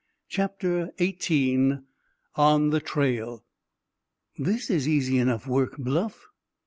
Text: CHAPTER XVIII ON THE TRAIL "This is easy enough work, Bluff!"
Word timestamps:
CHAPTER 0.29 0.93
XVIII 0.97 1.81
ON 2.33 2.71
THE 2.71 2.79
TRAIL 2.79 3.45
"This 4.35 4.71
is 4.71 4.87
easy 4.87 5.19
enough 5.19 5.45
work, 5.45 5.77
Bluff!" 5.77 6.25